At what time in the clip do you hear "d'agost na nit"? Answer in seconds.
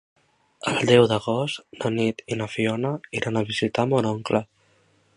1.11-2.25